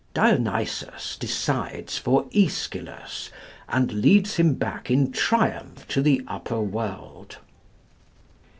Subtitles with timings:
[0.15, 3.29] Dionysus decides for Æschylus,
[3.69, 7.37] and leads him back in triumph to the upper world.